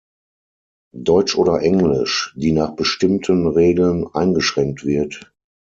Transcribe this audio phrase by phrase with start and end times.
[0.97, 5.31] Deutsch oder Englisch, die nach bestimmten Regeln eingeschränkt wird.